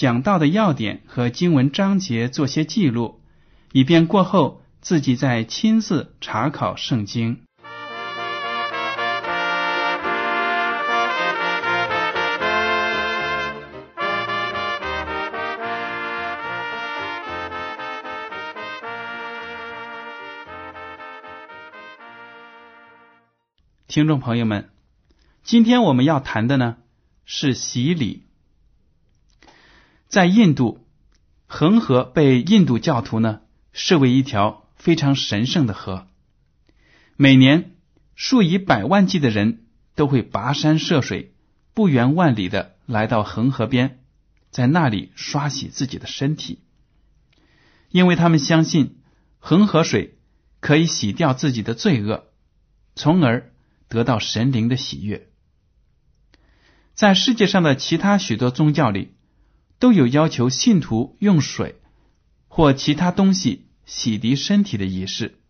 [0.00, 3.20] 讲到的要点和经文章节做些记录，
[3.72, 7.42] 以便过后自己再亲自查考圣经。
[23.86, 24.70] 听众朋友们，
[25.42, 26.78] 今天我们要谈的呢
[27.26, 28.29] 是洗礼。
[30.10, 30.84] 在印度，
[31.46, 36.08] 恒河被印度教徒呢视为一条非常神圣的河，
[37.16, 37.76] 每年
[38.16, 41.32] 数以百万计的人都会跋山涉水，
[41.74, 44.00] 不远万里的来到恒河边，
[44.50, 46.58] 在那里刷洗自己的身体，
[47.90, 48.98] 因为他们相信
[49.38, 50.18] 恒河水
[50.58, 52.24] 可以洗掉自己的罪恶，
[52.94, 53.52] 从而。
[53.88, 55.26] 得到神灵的喜悦，
[56.94, 59.16] 在世界上的其他许多宗教里，
[59.80, 61.80] 都有要求信徒用水
[62.46, 65.40] 或其他东西洗涤身体的仪式。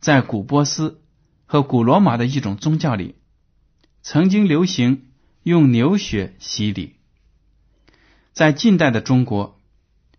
[0.00, 1.00] 在古波斯
[1.46, 3.14] 和古罗马的一种宗教里，
[4.02, 5.10] 曾经流行
[5.44, 6.96] 用牛血洗礼。
[8.32, 9.60] 在近代的中国，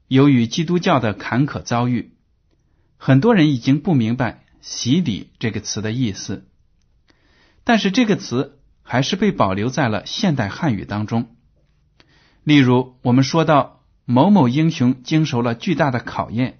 [0.08, 2.14] 由于基督教的坎坷遭遇，
[2.96, 6.48] 很多人已经不明白“洗礼”这个词的意思。
[7.66, 11.36] 但是这个词还是被保留在了现代汉语当中。
[12.44, 16.60] 例如，我们说到某某英雄经受了巨大的考验，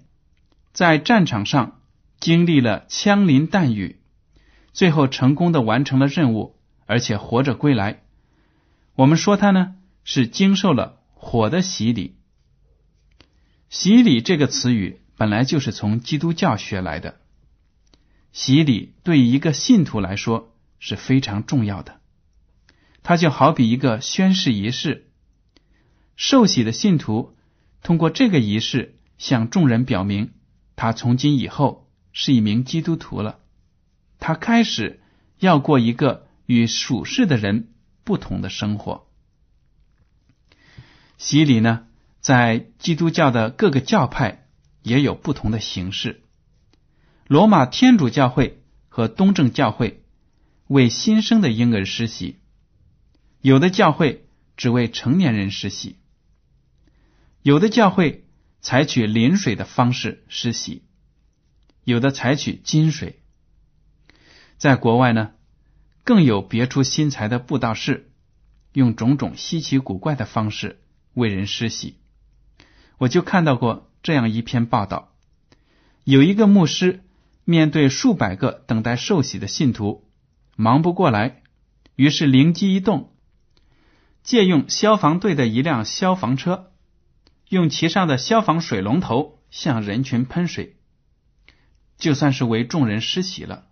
[0.72, 1.80] 在战场上
[2.20, 4.00] 经历了枪林弹雨，
[4.72, 6.56] 最后成功的完成了任务，
[6.86, 8.02] 而且活着归来。
[8.94, 12.16] 我们说他呢是经受了火的洗礼。
[13.68, 17.20] 洗礼这个词语本来就是从基督教学来的。
[18.32, 20.48] 洗礼对于一个信徒来说。
[20.84, 22.00] 是非常重要的，
[23.04, 25.11] 它就好比一个宣誓仪式。
[26.22, 27.36] 受洗的信徒
[27.82, 30.30] 通过这个仪式向众人表明，
[30.76, 33.40] 他从今以后是一名基督徒了。
[34.20, 35.00] 他开始
[35.40, 37.72] 要过一个与属世的人
[38.04, 39.08] 不同的生活。
[41.18, 41.88] 洗礼呢，
[42.20, 44.46] 在基督教的各个教派
[44.84, 46.22] 也有不同的形式。
[47.26, 50.04] 罗马天主教会和东正教会。
[50.68, 52.38] 为新生的婴儿施洗，
[53.40, 54.24] 有的教会
[54.56, 55.96] 只为成年人施洗，
[57.42, 58.24] 有的教会
[58.60, 60.84] 采取淋水的方式施洗，
[61.82, 63.20] 有的采取金水。
[64.58, 65.32] 在国外呢，
[66.04, 68.12] 更有别出心裁的布道士，
[68.72, 70.80] 用种种稀奇古怪的方式
[71.14, 71.98] 为人施洗。
[72.98, 75.12] 我就看到过这样一篇报道：
[76.04, 77.02] 有一个牧师
[77.44, 80.08] 面对数百个等待受洗的信徒。
[80.54, 81.42] 忙不过来，
[81.96, 83.16] 于是灵机一动，
[84.22, 86.71] 借用消防队的一辆消防车，
[87.52, 90.78] 用其上的消防水龙头向人群喷水，
[91.98, 93.66] 就算是为众人施洗了。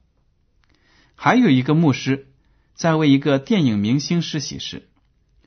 [1.15, 2.31] 还有一个牧师
[2.75, 4.91] 在为一个电影明星施洗时，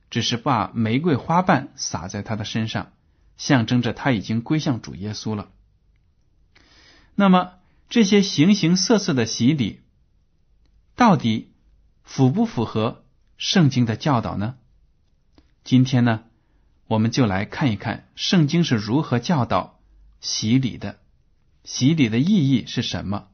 [0.10, 2.94] 只是把玫瑰花瓣撒在他的身上，
[3.38, 5.52] 象征着他已经归向主耶稣了。
[7.14, 9.82] 那么这些形形色色的洗礼。
[10.96, 11.54] 到底
[12.02, 13.06] 符不符合
[13.38, 14.56] 圣经的教导呢？
[15.64, 16.24] 今天呢，
[16.88, 19.80] 我们就来看一看圣经是如何教导
[20.20, 21.00] 洗礼的，
[21.64, 23.28] 洗礼的意义是什么，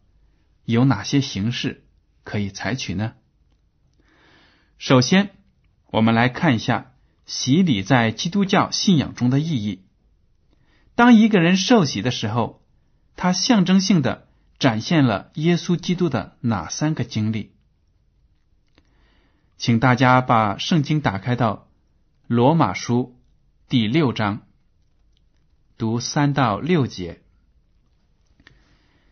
[0.65, 1.85] 有哪些形式
[2.23, 3.13] 可以采取呢？
[4.77, 5.31] 首先，
[5.87, 6.93] 我们来看一下
[7.25, 9.85] 洗礼在基督教信仰中的意义。
[10.95, 12.63] 当一个人受洗的时候，
[13.15, 14.27] 他象征性的。
[14.59, 17.53] 展现了耶稣基督的哪三个经历？
[19.55, 21.69] 请大家把圣经打开到
[22.27, 23.18] 罗马书
[23.69, 24.47] 第六章，
[25.77, 27.21] 读三到六节。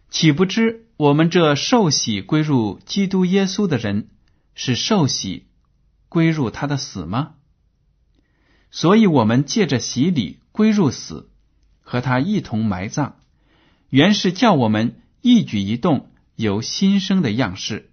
[0.09, 4.09] 岂不知我们这受洗归入基督耶稣的人，
[4.55, 5.45] 是受洗
[6.09, 7.35] 归入他的死吗？
[8.71, 11.29] 所以，我们借着洗礼归入死，
[11.81, 13.13] 和他一同埋葬，
[13.89, 17.91] 原是叫我们一举一动有新生的样式，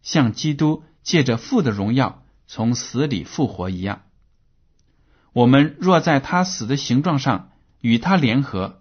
[0.00, 4.05] 像基督借着父的荣耀从死里复活一样。
[5.36, 7.52] 我们若在他死的形状上
[7.82, 8.80] 与他联合，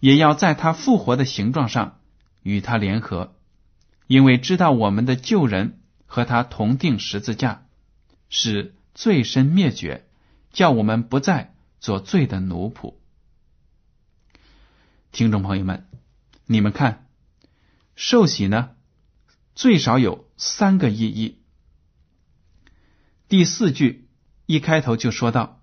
[0.00, 1.98] 也要在他复活的形状上
[2.42, 3.34] 与他联合，
[4.06, 7.66] 因为知道我们的旧人和他同定十字架，
[8.28, 10.04] 使罪身灭绝。
[10.52, 12.94] 叫我们不再做罪的奴仆。
[15.10, 15.88] 听众朋友们，
[16.44, 17.06] 你们看，
[17.96, 18.70] 受洗呢，
[19.54, 21.38] 最少有三个意义。
[23.28, 24.08] 第四句
[24.44, 25.57] 一开头就说到，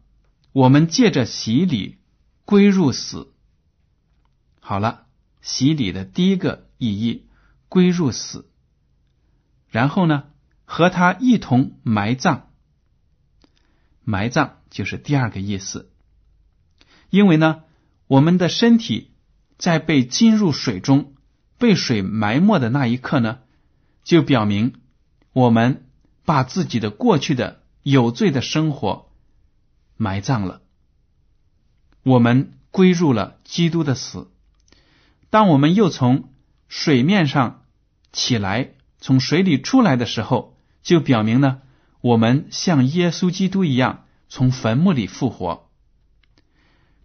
[0.56, 1.98] 我们借着洗礼
[2.46, 3.34] 归入死。
[4.62, 5.06] 好了，
[5.42, 7.28] 洗礼的第一个意义
[7.68, 8.50] 归入死，
[9.68, 10.24] 然后呢，
[10.63, 12.44] 和他一同埋葬，
[14.06, 14.62] 埋葬。
[14.69, 15.92] 就是第二个意思，
[17.10, 17.63] 因为呢，
[18.07, 19.12] 我们的身体
[19.57, 21.16] 在被浸入水中、
[21.57, 23.40] 被水埋没的那一刻呢，
[24.06, 24.75] 就表明
[25.34, 25.90] 我们
[26.24, 29.12] 把自己的过去的有罪的生活
[29.97, 30.62] 埋葬了，
[32.03, 34.31] 我们归入了基督的死。
[35.30, 36.30] 当我们又从
[36.68, 37.63] 水面上
[38.12, 41.62] 起来，从水里出来的时候，就表明呢，
[42.01, 44.01] 我们像耶稣基督一样。
[44.27, 45.69] 从坟墓里复活，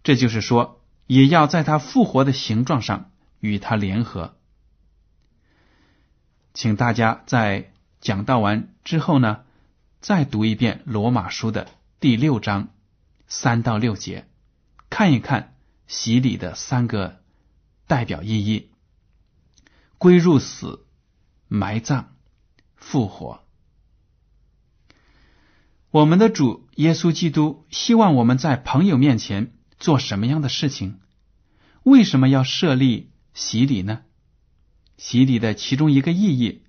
[0.03, 4.35] 这就是说，也要在他复活的形状上与他联合。
[6.53, 7.71] 请大家在
[8.01, 9.41] 讲道完之后呢，
[10.01, 12.69] 再读一遍罗马书的第六章
[13.33, 14.27] 三到六节，
[14.89, 15.55] 看一看
[15.87, 17.23] 洗礼的三个
[17.87, 18.71] 代表意义：
[19.97, 20.85] 归入死、
[21.47, 22.13] 埋葬、
[22.75, 23.39] 复活。
[25.91, 30.95] 我们的主耶稣基督希望我们在朋友面前做什么样的事情？
[31.83, 34.01] 为什么要设立洗礼呢？
[34.97, 36.65] 洗礼的其中一个意义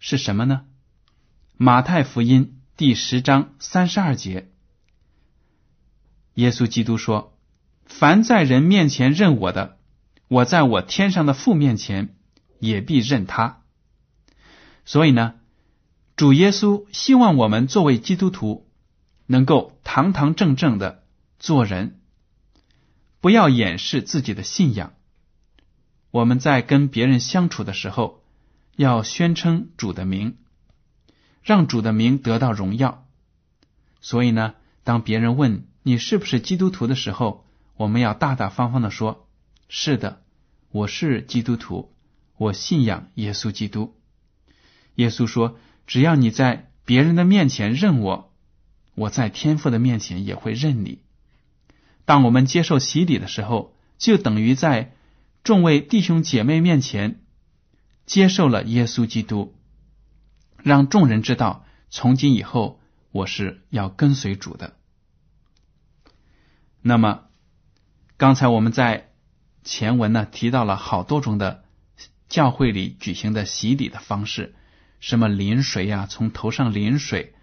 [0.00, 0.66] 是什么呢？
[1.56, 4.50] 马太福音第十章三十二节，
[6.38, 7.36] 耶稣基督说
[7.84, 9.76] ：“凡在人面前认我的，
[10.28, 12.14] 我在我天上的父面前
[12.60, 13.62] 也必认他。”
[14.86, 15.34] 所以呢？
[16.14, 18.68] 主耶稣希望我们作为基督徒，
[19.26, 21.02] 能够堂堂正正的
[21.40, 21.98] 做人，
[23.20, 24.94] 不要掩饰自己的信仰。
[26.12, 28.22] 我们在跟别人相处的时候，
[28.76, 30.36] 要宣称主的名，
[31.42, 33.06] 让主的名得到荣耀。
[34.00, 34.54] 所以呢，
[34.84, 39.26] 当别人问你是不是基督徒的时候，我们要大大方方的说
[39.70, 40.20] ：“是的，
[40.70, 41.94] 我是基督徒，
[42.36, 43.96] 我信仰耶稣基督。”
[44.96, 45.58] 耶稣说。
[45.86, 48.34] 只要你在别人的面前认我，
[48.94, 51.00] 我在天父的面前也会认你。
[52.04, 54.94] 当我们接受洗礼的时候，就等于在
[55.42, 57.22] 众位弟兄姐妹面前
[58.04, 59.54] 接受了耶稣基督，
[60.62, 62.78] 让众人知道，从今以后
[63.10, 64.76] 我是要跟随主的。
[66.88, 67.24] 那么，
[68.16, 69.10] 刚才我们在
[69.62, 71.62] 前文呢提到了好多种的
[72.30, 74.54] 教会里举行的洗礼的方式。
[74.98, 76.06] 什么淋水呀？
[76.08, 77.34] 从头上淋水，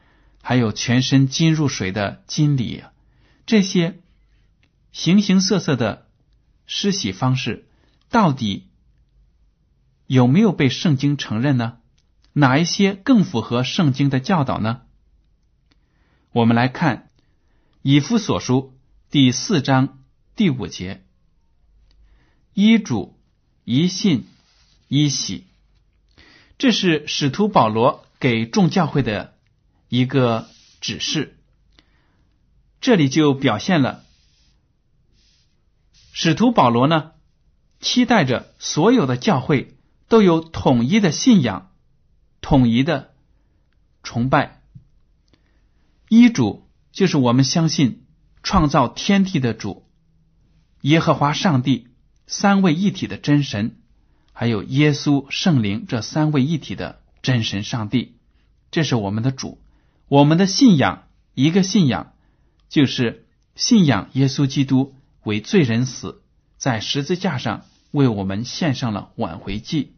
[0.41, 2.85] 还有全身浸入水的浸礼，
[3.45, 3.99] 这些
[4.91, 6.07] 形形色色的
[6.65, 7.67] 施洗方式，
[8.09, 8.69] 到底
[10.07, 11.77] 有没有被圣经承认呢？
[12.33, 14.81] 哪一些更符合圣经的教导呢？
[16.31, 16.97] 我们来看
[17.83, 18.73] 《以夫所书》
[19.15, 20.03] 第四章
[20.35, 21.05] 第五节
[22.53, 23.17] ：“一主，
[23.63, 24.27] 一信，
[24.89, 25.45] 一喜。”
[26.59, 29.33] 这是使徒保罗给众教会的
[29.87, 30.49] 一个
[30.81, 31.37] 指示，
[32.81, 34.03] 这里就表现了
[36.11, 37.13] 使徒保罗呢，
[37.79, 39.77] 期待着所有的教会
[40.09, 41.71] 都有统一的信仰、
[42.41, 43.13] 统一的
[44.03, 44.61] 崇拜。
[46.09, 48.04] 一主就是我们相信
[48.45, 49.87] 创造天地的主
[50.81, 51.87] 耶和华上帝
[52.27, 53.81] 三位一体的真神。
[54.33, 58.17] 还有耶稣、圣灵这三位一体的真神上帝，
[58.69, 59.59] 这是我们的主。
[60.07, 62.13] 我们的信仰，一个信仰
[62.69, 63.25] 就是
[63.55, 66.21] 信仰耶稣基督为罪人死
[66.57, 69.95] 在十字架上为我们献上了挽回祭。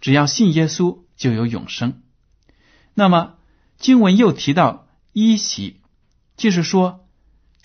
[0.00, 2.02] 只要信耶稣，就有永生。
[2.94, 3.34] 那么
[3.78, 5.80] 经文又提到一喜，
[6.36, 7.05] 就是说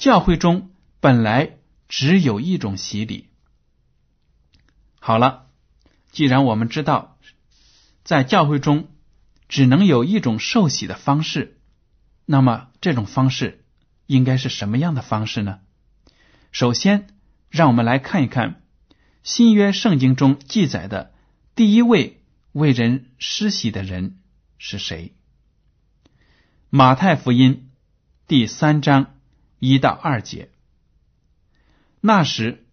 [0.02, 3.30] 教会中本来只有一种洗礼。
[5.00, 5.46] 好了，
[6.10, 7.20] 既然我们知道
[8.04, 8.90] 在教会中
[9.48, 11.60] 只能有一种受洗的方式，
[12.26, 13.64] 那么这种方式
[14.08, 15.60] 应该是什么样的方式呢？
[16.52, 17.06] 首先，
[17.52, 18.64] 让我们来看一看
[19.22, 21.14] 新约圣经中记载的
[21.54, 24.18] 第一位为人施洗的人
[24.58, 25.14] 是谁。
[26.72, 27.70] 马太福音
[28.26, 29.14] 第三章
[29.62, 30.50] 一到二节。
[32.02, 32.66] 那时，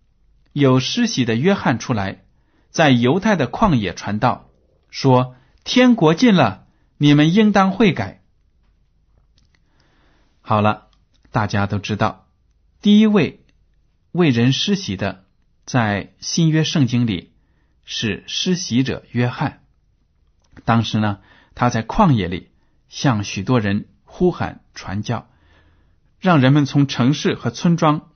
[0.52, 2.24] 有施洗的约翰出来，
[2.70, 4.48] 在犹太的旷野传道，
[4.90, 6.66] 说：“天国近了，
[6.96, 8.22] 你们应当悔改。”
[10.40, 10.88] 好了，
[11.30, 12.26] 大家都知道，
[12.80, 13.44] 第一位。
[14.10, 15.26] 为人施洗的，
[15.66, 17.34] 在新约圣经里
[17.84, 19.62] 是施洗者约翰。
[20.64, 21.20] 当时呢，
[21.54, 22.50] 他在旷野里
[22.88, 25.28] 向许多人呼喊传教，
[26.18, 28.10] 让人们从城市和村庄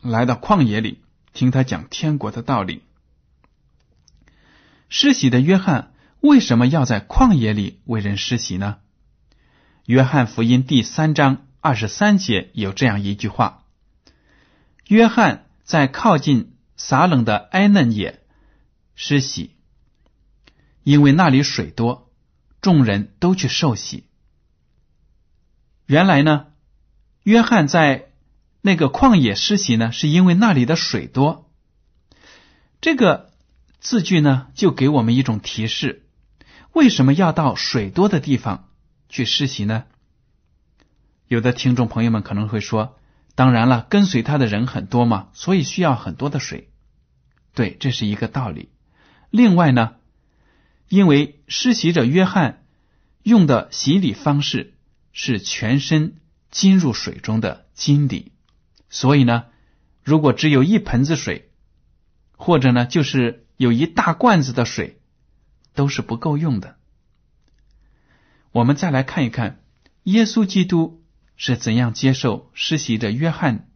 [0.00, 2.82] 来到旷野里听他讲天国的道理。
[4.88, 8.78] 施洗的约翰为什么要在旷野里为人施洗呢？
[9.86, 13.64] 约翰福音第三章二十三节有这样一句话。
[14.88, 18.22] 约翰在靠近撒冷的埃嫩野
[18.94, 19.56] 施洗，
[20.82, 22.10] 因为那里水多，
[22.60, 24.04] 众人都去受洗。
[25.86, 26.46] 原来呢，
[27.30, 28.08] 约翰在
[28.60, 31.48] 那个旷野施洗呢，是因为那里的水多。
[32.80, 33.30] 这个
[33.78, 36.02] 字句呢，就给我们一种提示：
[36.72, 38.68] 为什么要到水多的地方
[39.08, 39.84] 去施洗呢？
[41.28, 42.96] 有的听众朋友们可能会说。
[43.36, 46.68] 当然了，跟随他的人很多嘛，所以需要很多的水。
[47.54, 48.70] 对，这是一个道理。
[49.30, 49.92] 另外呢，
[50.88, 52.64] 因为施洗者约翰
[53.22, 54.74] 用的洗礼方式
[55.12, 56.16] 是全身
[56.50, 58.32] 浸入水中的浸礼，
[58.88, 59.46] 所以呢，
[60.02, 61.50] 如果只有一盆子水，
[62.36, 65.00] 或者呢，就是有一大罐子的水，
[65.74, 66.76] 都是不够用的。
[68.52, 69.62] 我们再来看一看
[70.04, 70.98] 耶稣基督。
[71.42, 73.70] 是怎样接受施洗者约翰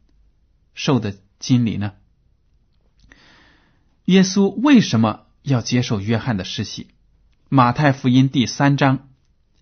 [0.74, 1.94] 受的经礼呢？
[4.04, 6.88] 耶稣为什么要接受约翰的施洗？
[7.48, 9.08] 马太福音第三章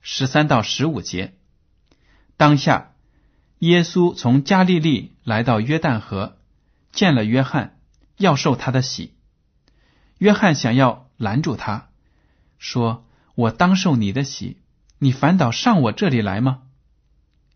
[0.01, 1.37] 十三到十五节，
[2.37, 2.92] 当下
[3.63, 6.37] 耶稣从加利利来到约旦河，
[6.91, 7.79] 见了约翰，
[8.17, 9.15] 要受他的洗。
[10.19, 11.89] 约翰想要拦住他，
[12.59, 14.57] 说：“我当受你的洗，
[14.99, 16.63] 你反倒上我这里来吗？”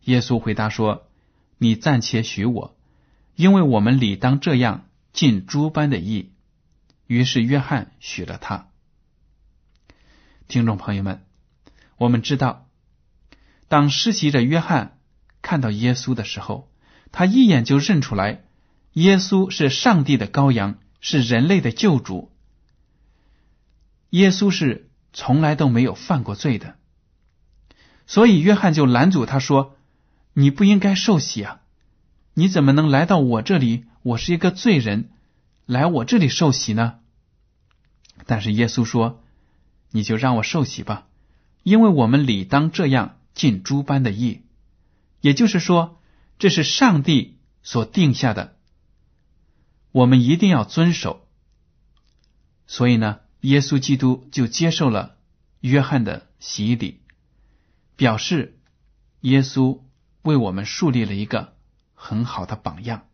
[0.02, 1.08] 耶稣回答说
[1.58, 2.76] ：“你暂且许我，
[3.34, 6.30] 因为我们理当这样尽诸般的义。”
[7.08, 8.68] 于是约翰许了他。
[10.46, 11.26] 听众朋友们，
[11.96, 12.68] 我们知道，
[13.66, 14.95] 当施洗者约翰
[15.46, 16.68] 看到耶稣的时候，
[17.12, 18.42] 他一眼就认出来，
[18.94, 22.32] 耶稣是上帝的羔羊，是人类的救主。
[24.10, 26.74] 耶稣是从来都没有犯过罪的，
[28.08, 29.76] 所以约翰就拦阻他说。
[30.32, 31.60] 你不应该受洗啊！
[32.34, 33.84] 你怎么能来到我这里？
[34.02, 35.10] 我是一个罪人，
[35.64, 36.98] 来我这里受洗呢？
[38.26, 39.22] 但是耶稣说
[39.92, 41.06] ：“你就让我受洗吧，
[41.62, 44.42] 因为我们理当这样尽诸般的义。”
[45.20, 46.00] 也就是说，
[46.38, 48.56] 这是上帝所定下的，
[49.92, 51.28] 我们一定要遵守。
[52.66, 55.16] 所以呢，耶稣基督就接受了
[55.60, 57.02] 约翰的洗礼，
[57.96, 58.58] 表示
[59.20, 59.80] 耶稣。
[60.26, 61.54] 为我们树立了一个
[61.94, 63.06] 很好的榜样。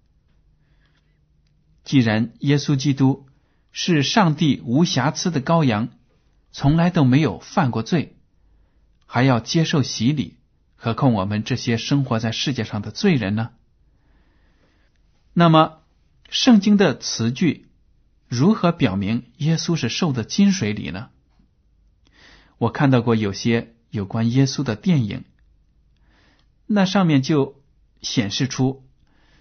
[1.84, 3.26] 既然耶稣基督
[3.70, 5.90] 是上帝无瑕疵的羔羊，
[6.52, 8.16] 从来都没有犯过罪，
[9.04, 10.38] 还要接受洗礼，
[10.84, 13.50] 何况我们这些生活在世界上的罪人呢？
[15.32, 15.78] 那么，
[16.28, 17.68] 圣经的词句
[18.26, 21.10] 如何表明耶稣是受的金水礼呢？
[22.58, 25.22] 我看到过有些有关耶稣的电影。
[26.66, 27.62] 那上面就
[28.00, 28.84] 显示出，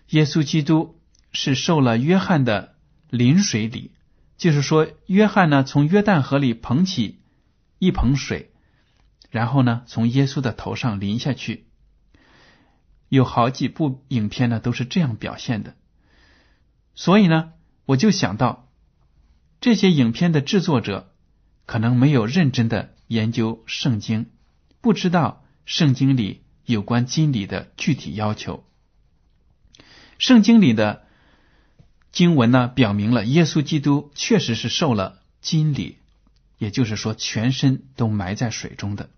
[0.10, 1.00] 耶稣基督
[1.32, 2.76] 是受了约翰的
[3.10, 3.94] 临水礼，
[4.38, 7.20] 就是说，约翰呢从约旦河里捧起
[7.80, 8.51] 一捧水，
[9.32, 11.66] 然后呢从耶稣的头上淋下去。
[13.10, 15.76] 有好几部影片呢都是这样表现的，
[16.94, 17.54] 所以呢
[17.86, 18.70] 我就想到，
[19.60, 21.12] 这些影片的制作者
[21.66, 24.28] 可能没有认真的研究圣经，
[24.80, 26.44] 不知道圣经里。
[26.64, 28.64] 有关经礼的具体要求，
[30.20, 31.06] 圣经里的
[32.12, 35.98] 经文呢，表明了耶稣基督确实是受了经礼，
[36.60, 39.10] 也就是说，全身都埋在水中的。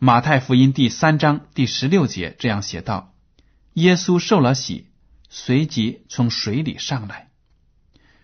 [0.00, 3.12] 马太福音第三章第十六节这样写道
[3.74, 4.86] ：“耶稣受了洗，
[5.28, 7.30] 随即从水里上来，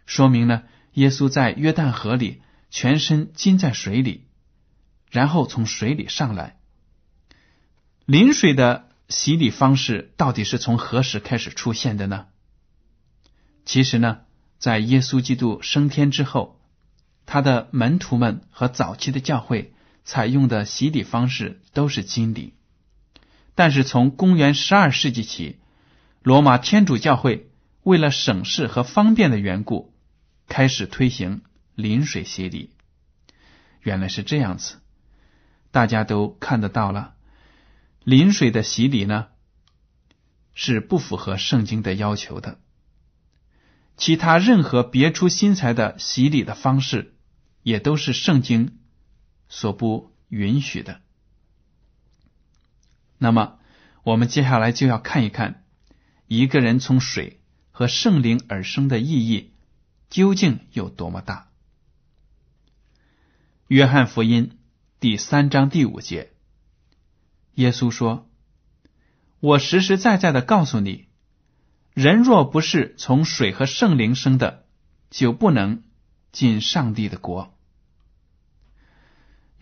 [0.07, 0.63] 说明呢，
[0.93, 4.29] 耶稣在约旦河里全身浸在水里，
[5.11, 6.61] 然后从水里上来。
[8.07, 12.27] 临水的洗礼方式到底是从何时开始出现的呢？
[13.65, 14.21] 其实呢，
[14.59, 16.61] 在耶稣基督升天之后，
[17.27, 19.74] 他的门徒们和早期的教会
[20.05, 22.55] 采用的洗礼方式都是金礼。
[23.55, 25.59] 但是从公元十二世纪起，
[26.23, 27.51] 罗马天主教会
[27.83, 29.95] 为了省事和方便的缘故，
[30.49, 31.43] 开始推行
[31.75, 32.71] 临水洗礼。
[33.81, 34.81] 原来是这样子，
[35.71, 37.15] 大家都看得到了。
[38.03, 39.29] 临水的洗礼呢，
[40.55, 42.59] 是不符合圣经的要求的。
[43.97, 47.15] 其他任何别出心裁的洗礼的方式，
[47.63, 48.79] 也都是圣经
[49.49, 51.01] 所不允许的。
[53.19, 53.59] 那么，
[54.03, 55.65] 我们接下来就要看一看
[56.27, 59.53] 一个人从水和圣灵而生的意义
[60.11, 61.49] 究竟有多么大。
[63.69, 64.59] 约翰福音
[65.01, 66.33] 第三章第五节。
[67.55, 68.29] 耶稣说
[69.41, 71.07] ：“我实实在在的告诉你，
[71.95, 74.67] 人若不是从水和圣灵生的，
[75.09, 75.83] 就不能
[76.33, 77.54] 进上帝的国。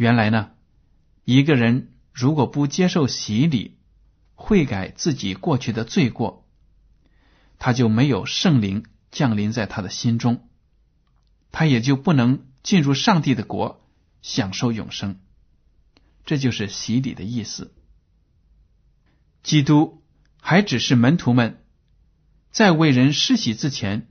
[0.02, 0.50] 原来呢，
[1.24, 3.78] 一个人如果不接受洗礼，
[4.34, 6.44] 悔改自己过去的罪过，
[7.60, 10.48] 他就没有圣灵降临在他的心中，
[11.52, 13.86] 他也就不能进入上帝的国，
[14.22, 15.20] 享受永生。
[16.26, 17.72] 这就是洗礼的意思。”
[19.44, 20.02] 基督
[20.40, 21.62] 还只是门徒们
[22.50, 24.08] 在为人施洗之前，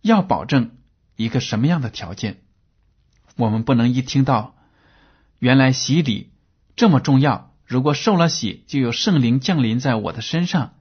[0.00, 0.78] 要保证
[1.16, 2.42] 一个什么样的条件？
[3.36, 4.53] 我们不能一听到
[5.44, 6.32] 原来洗礼
[6.74, 10.76] 这么重要，如果受了洗，就有圣灵降临在我的身上，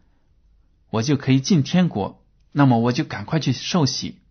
[0.89, 4.21] 我就可以进天国，那么我就赶快去受洗。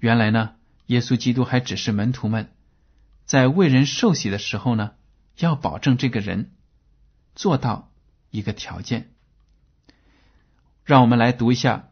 [0.00, 2.52] 原来呢，耶稣基督还只是门徒们
[3.24, 4.94] 在为人受洗的时候呢，
[5.36, 6.56] 要保证这个人
[7.36, 7.92] 做到。
[8.30, 9.14] 一个条件，
[10.84, 11.88] 让我们来读一下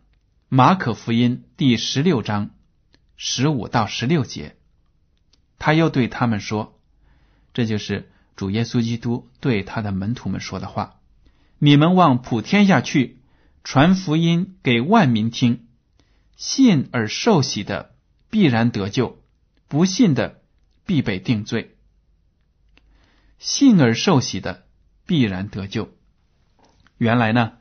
[0.49, 2.51] 马可福音第十六章
[3.17, 4.59] 十五到十六节。
[5.57, 6.76] 他又对他们说
[7.57, 11.01] ：“这就是主耶稣基督对他的门徒们说的话。
[11.59, 13.23] 你们往普天下去，
[13.65, 15.67] 传福音给万民听。
[16.37, 17.95] 信而受洗的
[18.29, 19.23] 必然得救，
[19.69, 20.43] 不信的
[20.85, 21.79] 必被定罪。
[23.39, 24.67] 信而受洗的
[25.07, 25.89] 必然得救。”
[26.99, 27.53] 原来呢，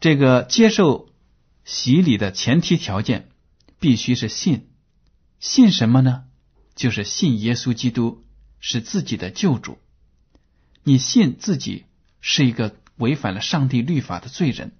[0.00, 1.10] 这个接受
[1.66, 3.28] 洗礼的前提条件
[3.78, 4.70] 必须是信，
[5.40, 6.24] 信什么呢？
[6.74, 8.24] 就是信耶稣基督
[8.60, 9.78] 是自己的救主。
[10.82, 11.84] 你信自己
[12.20, 14.72] 是一个违反了上帝律法的罪人，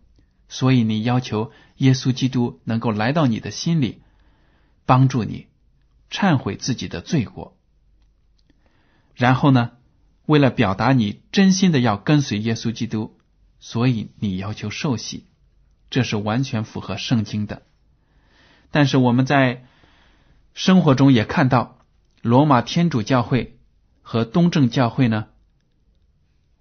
[0.49, 4.01] 所以你要求耶稣基督能够来到你的心里，
[4.85, 5.47] 帮助你
[6.11, 7.57] 忏悔自己的罪过。
[9.15, 9.73] 然后呢？
[10.27, 13.17] 为了表达你真心的要跟随耶稣基督，
[13.61, 15.25] 所以你要求受洗，
[15.89, 17.63] 这是完全符合圣经的。
[18.73, 19.65] 但是我们在
[20.53, 21.79] 生活中也看到，
[22.23, 23.56] 罗马天主教会
[24.09, 25.27] 和东正教会呢，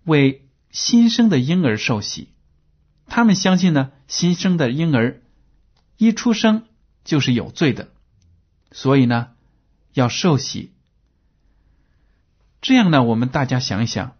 [0.04, 2.30] 为新生的婴儿受洗。
[3.06, 5.22] 他们相信呢，新生的婴儿
[5.96, 6.66] 一出生
[7.04, 7.94] 就是有罪的，
[8.72, 9.34] 所以呢，
[9.94, 10.74] 要受洗。
[12.62, 14.18] 这样呢，我们大家想一想，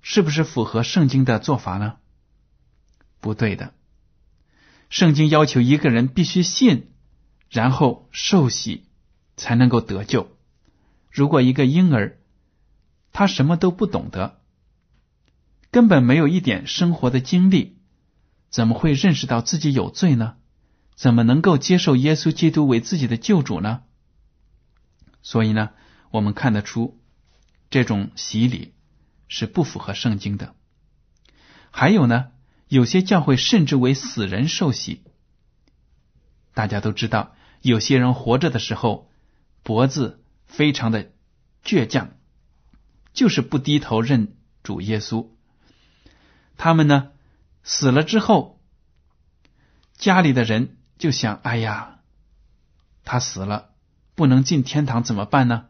[0.00, 1.96] 是不是符合圣经的做法呢？
[3.20, 3.74] 不对的，
[4.88, 6.90] 圣经要求一个人必须信，
[7.50, 8.86] 然后受洗
[9.36, 10.34] 才能够得救。
[11.12, 12.18] 如果一个婴儿
[13.12, 14.40] 他什么都不懂得，
[15.70, 17.76] 根本没有一点生活的经历，
[18.48, 20.36] 怎么会认识到自己有罪呢？
[20.94, 23.82] 怎么能够接受耶稣基督为自己的救主呢？
[25.22, 25.70] 所以呢，
[26.10, 26.98] 我们看得出。
[27.68, 28.74] 这种洗礼
[29.28, 30.54] 是不符合圣经的。
[31.70, 32.32] 还有呢，
[32.68, 35.02] 有些教会甚至为死人受洗。
[36.54, 39.10] 大家都知道，有些人活着的时候
[39.62, 40.21] 脖子
[40.52, 41.10] 非常的
[41.64, 42.10] 倔强，
[43.12, 45.26] 就是不低头认主耶稣。
[46.56, 47.10] 他们呢
[47.64, 48.60] 死了之后，
[49.96, 51.98] 家里的人就想：哎呀，
[53.04, 53.70] 他死了
[54.14, 55.66] 不能进天堂怎么办呢？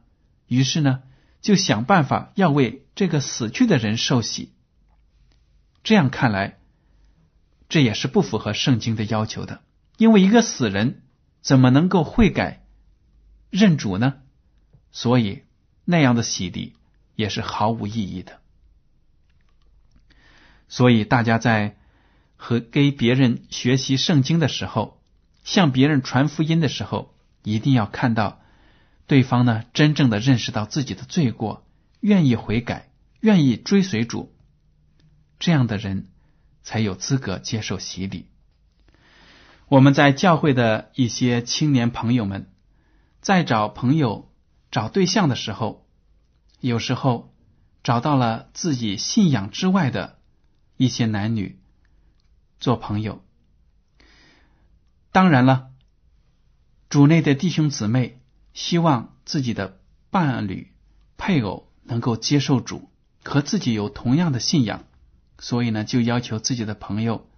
[0.47, 1.03] 于是呢。
[1.43, 4.53] 就想办法要为这个死去的人受洗，
[5.83, 6.61] 这样看来，
[7.69, 9.61] 这也是不符合圣经的要求的。
[9.97, 11.03] 因为一个死人
[11.41, 12.65] 怎么能够悔改
[13.51, 14.22] 认主呢？
[14.93, 15.43] 所以
[15.85, 16.75] 那样的洗礼
[17.17, 18.41] 也是毫无意义的。
[20.69, 21.77] 所以大家在
[22.37, 25.03] 和给别人学习圣经的时候，
[25.45, 28.41] 向别人传福音的时候，一定要看到
[29.07, 31.67] 对方呢真正的认识到自己的罪过，
[32.01, 34.35] 愿意悔改，愿意追随主，
[35.39, 36.09] 这样的人
[36.63, 38.27] 才有资格接受洗礼。
[39.69, 42.51] 我们在教会的一些青年朋友们，
[43.21, 44.32] 在找朋友、
[44.73, 45.87] 找对象的时候，
[46.59, 47.33] 有时候
[47.85, 50.19] 找到了自己信仰之外的
[50.77, 51.61] 一些男女
[52.59, 53.23] 做朋友。
[55.13, 55.69] 当然了，
[56.89, 58.21] 主内的弟兄姊妹
[58.53, 59.79] 希望自己的
[60.11, 60.73] 伴侣、
[61.17, 62.91] 配偶能够接受主，
[63.23, 64.83] 和自己有同样的信仰，
[65.39, 67.29] 所以呢，就要求自己的朋友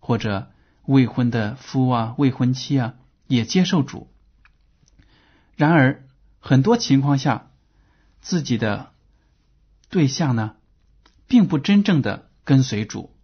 [0.00, 0.50] 或者。
[0.84, 2.94] 未婚的夫啊，未婚妻啊，
[3.28, 4.12] 也接受主。
[5.54, 6.08] 然而，
[6.44, 7.50] 很多情况下，
[8.20, 8.92] 自己的
[9.88, 10.56] 对象呢，
[11.28, 13.14] 并不真正的跟随主，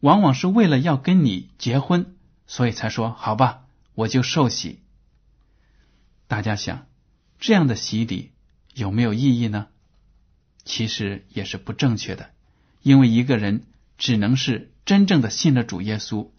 [0.00, 2.14] 往往是为了要跟你结婚，
[2.46, 4.82] 所以才说好吧，我就受洗。
[6.28, 6.86] 大家想，
[7.40, 8.30] 这样的洗礼
[8.74, 9.68] 有没有意义呢？
[10.64, 12.30] 其实也是不正确的，
[12.82, 13.64] 因为一个人
[13.98, 16.30] 只能是真正的信了主耶稣。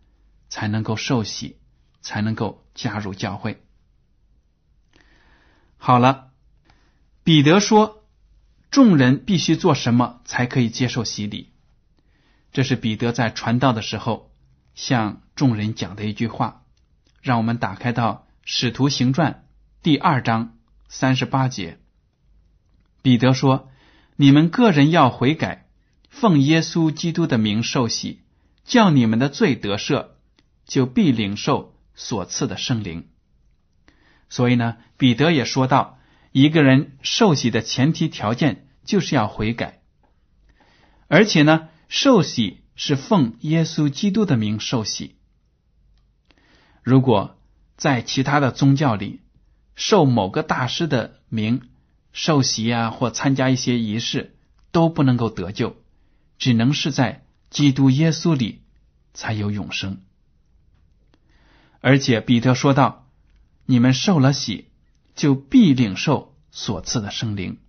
[0.50, 1.58] 才能够受洗，
[2.00, 3.62] 才能够加入教会。
[5.78, 6.32] 好了，
[7.24, 8.04] 彼得说
[8.72, 11.54] ：“众人必须做什么才可以接受洗礼？”
[12.52, 14.32] 这是彼得在传道的时候
[14.76, 16.64] 向众人讲的一句话。
[17.22, 19.34] 让我们打开到《使徒行传》
[19.84, 21.80] 第二章三十八节。
[23.02, 23.70] 彼得说
[24.16, 25.68] ：“你们个人要悔改，
[26.10, 28.22] 奉耶稣基督的名受洗，
[28.64, 30.10] 叫你们的罪得赦。”
[30.68, 33.08] 就必领受所赐的圣灵。
[34.30, 36.00] 所以呢，彼得也说到，
[36.32, 39.82] 一个人受洗的前提条件就是要悔改，
[41.08, 45.16] 而且呢，受洗是奉耶稣基督的名受洗。
[46.84, 47.38] 如果
[47.76, 49.22] 在其他的宗教里
[49.76, 51.70] 受某个大师的名
[52.12, 54.36] 受洗啊，或参加一些仪式，
[54.72, 55.76] 都不能够得救，
[56.38, 58.64] 只能是在基督耶稣里
[59.14, 60.02] 才有永生。
[61.80, 63.07] 而且彼得说道
[63.68, 64.70] ：“你们受了洗，
[65.16, 67.60] 就必领受所赐的圣灵。”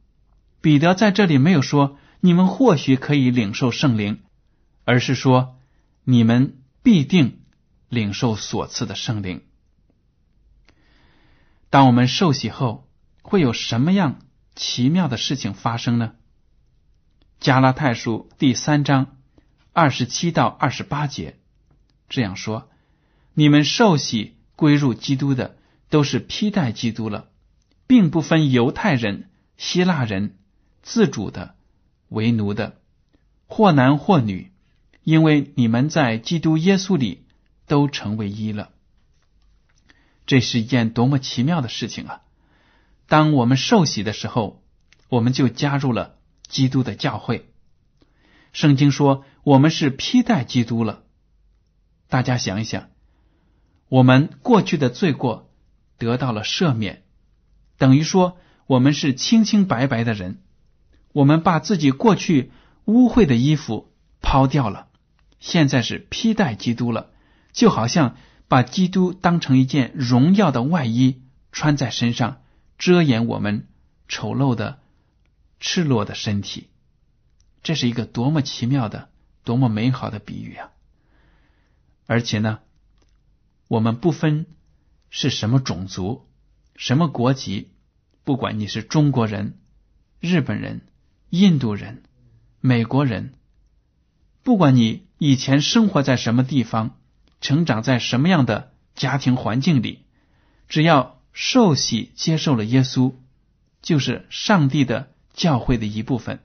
[0.62, 4.22] 彼得在这里没有说你们或许可以领受圣灵，
[4.84, 5.56] 而是说
[6.04, 7.40] 你们必定
[7.88, 9.42] 领受所赐的圣灵。
[11.70, 12.88] 当我们受洗后，
[13.22, 14.20] 会有什么样
[14.54, 16.14] 奇妙的事情发生呢？
[17.38, 19.16] 加拉太书第三章
[19.72, 21.38] 二十七到二十八节
[22.08, 22.68] 这样说。
[23.34, 25.57] 你们受洗归入基督的，
[25.88, 27.28] 都是披戴基督了，
[27.86, 30.36] 并不分犹太人、希腊人、
[30.82, 31.54] 自主的、
[32.08, 32.80] 为奴的，
[33.46, 34.52] 或男或女，
[35.02, 37.26] 因为你们在基督耶稣里
[37.66, 38.70] 都成为一了。
[40.26, 42.20] 这是一件多么奇妙的事情啊！
[43.06, 44.62] 当我们受洗的时候，
[45.08, 47.50] 我们就加入了基督的教会。
[48.52, 51.04] 圣经说我们是披戴基督了。
[52.08, 52.90] 大家想一想。
[53.88, 55.47] 我们过去的罪过
[55.98, 57.02] 得到了赦免，
[57.76, 60.40] 等于说我们是清清白白的人。
[61.12, 62.52] 我们把自己过去
[62.84, 64.88] 污秽的衣服抛掉了，
[65.40, 67.10] 现在是披戴基督了，
[67.52, 72.42] 就好像把基督当成一件荣耀的外衣穿在身上，
[72.78, 73.66] 遮掩我们
[74.06, 74.78] 丑陋的、
[75.60, 76.68] 赤裸的身体。
[77.62, 79.08] 这是一个多么奇妙的、
[79.44, 80.70] 多么美好的比喻啊！
[82.06, 82.60] 而且呢。
[83.70, 84.46] 我们不分
[85.10, 86.26] 是什么种族、
[86.76, 87.70] 什么国籍，
[88.24, 89.58] 不管你是中国人、
[90.20, 90.82] 日本人、
[91.30, 92.02] 印度人、
[92.60, 93.34] 美国人，
[94.42, 96.98] 不管你以前生活在什么地方、
[97.40, 100.04] 成长在什么样的家庭环境里，
[100.68, 103.14] 只要受洗接受了耶稣，
[103.80, 106.40] 就是上帝的教会的一部分。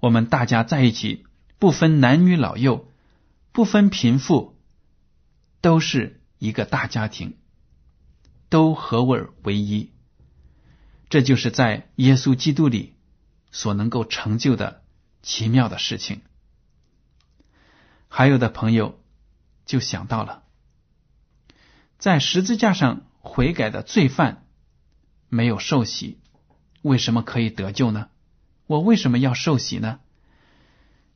[0.00, 1.26] 我们大家在一起，
[1.58, 2.88] 不分男女老幼，
[3.52, 4.58] 不分贫富。
[5.60, 7.36] 都是一个大家庭，
[8.48, 9.92] 都合为为一，
[11.08, 12.96] 这就是在耶稣基督里
[13.52, 14.82] 所能够成就的
[15.22, 16.22] 奇妙的事情。
[18.08, 19.00] 还有的朋友
[19.66, 20.42] 就想到了，
[21.96, 24.44] 在十字架上悔改的罪犯
[25.28, 26.18] 没有受洗，
[26.82, 28.08] 为什么可以得救呢？
[28.66, 30.00] 我为什么要受洗呢？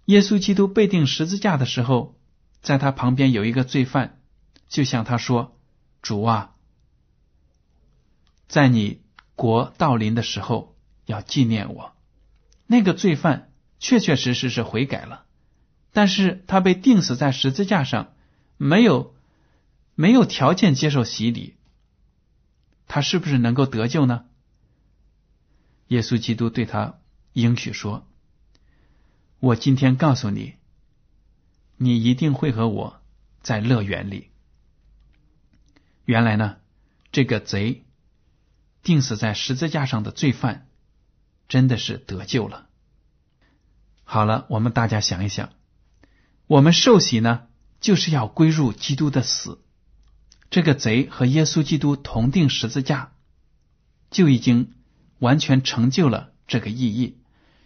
[0.04, 2.16] 耶稣基督被钉十字架的时候，
[2.62, 4.15] 在他旁边有一个罪犯。
[4.68, 5.58] 就像他说
[6.02, 6.54] ：“主啊，
[8.48, 9.02] 在你
[9.34, 11.94] 国到临的时候，要纪念我。”
[12.66, 15.24] 那个罪犯确确实实是悔改了，
[15.92, 18.12] 但是他被钉死在十字架上，
[18.56, 19.14] 没有
[19.94, 21.54] 没有条件接受洗礼，
[22.88, 24.24] 他是不是能够得救呢？
[25.88, 26.98] 耶稣基督对他
[27.32, 28.04] 应许说
[29.38, 30.56] ：“我今天告诉你，
[31.76, 33.00] 你一定会和我
[33.42, 34.30] 在乐园里。”
[36.06, 36.56] 原来呢，
[37.10, 37.84] 这个贼
[38.82, 40.68] 钉死在十字架上的罪犯，
[41.48, 42.68] 真的是得救了。
[44.04, 45.50] 好了，我们大家想一想，
[46.46, 47.48] 我们受洗呢，
[47.80, 49.60] 就是要归入基督的死。
[50.48, 53.12] 这个贼和耶稣基督同定十字架，
[54.12, 54.74] 就已经
[55.18, 57.18] 完全成就了这个意义。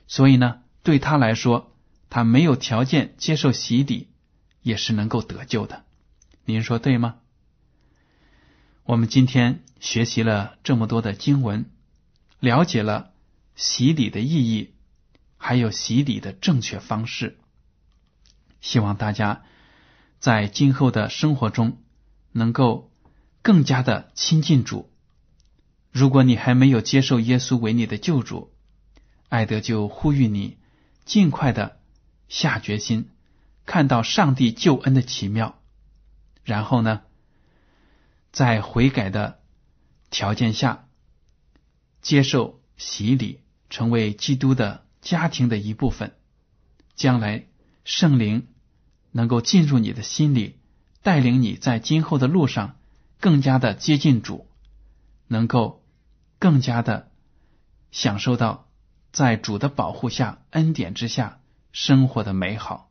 [0.09, 1.77] 所以呢，对他来说，
[2.09, 4.09] 他没有条件接受洗礼，
[4.63, 5.85] 也是能够得救的。
[6.47, 7.20] 您说对吗？
[8.85, 11.71] 我们今天学习了这么多的经文，
[12.41, 13.13] 了解了
[13.55, 14.75] 洗礼的意义，
[15.37, 17.39] 还有洗礼的正确方式。
[18.61, 19.43] 希望大家
[20.19, 21.79] 在今后的生活中
[22.33, 22.91] 能够
[23.43, 24.91] 更加的亲近主。
[25.93, 28.53] 如果你还没有接受耶稣为你的救主，
[29.29, 30.57] 艾德就呼吁你
[31.05, 31.79] 尽快的
[32.29, 33.11] 下决心，
[33.67, 35.61] 看到上帝救恩的奇妙，
[36.43, 37.03] 然后呢？
[38.33, 39.41] 在悔改的
[40.11, 40.89] 条件下，
[42.01, 46.15] 接受洗礼，成为基督的家庭的一部分。
[46.95, 47.47] 将来
[47.85, 48.47] 圣灵
[49.11, 50.59] 能够进入你的心里，
[51.03, 52.77] 带领你在今后的路上
[53.21, 54.47] 更加的接近主，
[55.27, 55.85] 能够
[56.39, 57.11] 更加的
[57.91, 58.69] 享受到
[59.11, 61.41] 在主的保护下、恩典之下
[61.73, 62.91] 生活的美好。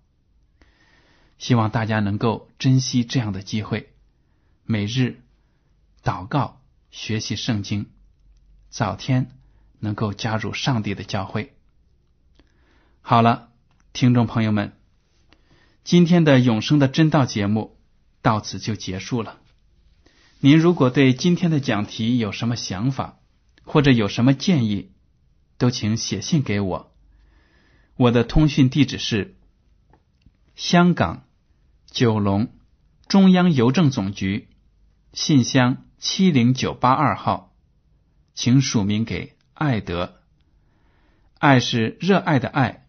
[1.38, 3.94] 希望大家能够珍惜这样的机会，
[4.66, 5.22] 每日。
[6.04, 7.88] 祷告、学习圣经，
[8.70, 9.32] 早天
[9.80, 11.54] 能够加入上帝的教会。
[13.02, 13.50] 好了，
[13.92, 14.74] 听众朋友们，
[15.84, 17.78] 今天的永生的真道节目
[18.22, 19.40] 到此就结束了。
[20.40, 23.20] 您如果对今天的讲题有什么想法，
[23.64, 24.92] 或者有什么建议，
[25.58, 26.96] 都请写信给我。
[27.96, 29.36] 我的通讯地址是
[30.56, 31.26] 香港
[31.88, 32.54] 九龙
[33.08, 34.48] 中央邮政总局
[35.12, 35.86] 信箱。
[36.00, 37.54] 七零九八二号，
[38.34, 40.16] 请署名给爱德。
[41.38, 42.86] 爱是热爱的爱，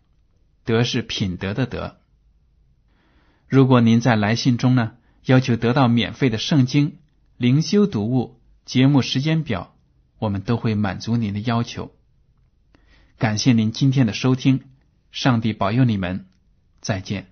[0.64, 1.98] 德是品德的德。
[3.48, 4.92] 如果您在来信中呢，
[5.24, 6.98] 要求得到免费的圣经
[7.36, 9.74] 灵修读物、节目时间表，
[10.20, 11.92] 我们都会满足您的要求。
[13.18, 14.62] 感谢您今天的收听，
[15.10, 16.26] 上帝保佑你们，
[16.80, 17.29] 再见。